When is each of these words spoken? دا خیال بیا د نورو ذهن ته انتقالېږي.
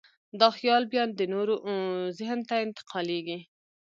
دا 0.39 0.49
خیال 0.57 0.83
بیا 0.91 1.03
د 1.19 1.21
نورو 1.33 1.55
ذهن 2.17 2.39
ته 2.49 2.55
انتقالېږي. 2.65 3.39